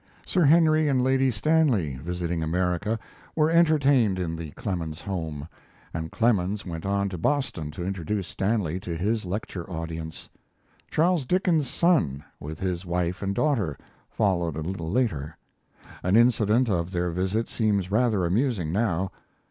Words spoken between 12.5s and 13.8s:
his wife and daughter,